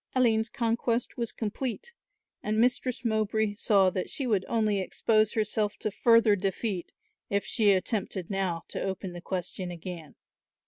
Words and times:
Aline's 0.15 0.49
conquest 0.49 1.15
was 1.15 1.31
complete 1.31 1.93
and 2.41 2.57
Mistress 2.59 3.05
Mowbray 3.05 3.53
saw 3.53 3.91
that 3.91 4.09
she 4.09 4.25
would 4.25 4.43
only 4.49 4.79
expose 4.79 5.33
herself 5.33 5.77
to 5.77 5.91
further 5.91 6.35
defeat 6.35 6.91
if 7.29 7.45
she 7.45 7.69
attempted 7.71 8.31
now 8.31 8.63
to 8.69 8.81
open 8.81 9.13
the 9.13 9.21
question 9.21 9.69
again. 9.69 10.15